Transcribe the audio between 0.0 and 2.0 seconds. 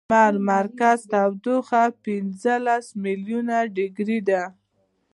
د لمر مرکز تودوخه